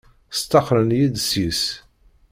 Staxren-iyi-d 0.39 1.15
seg-s. 1.29 1.63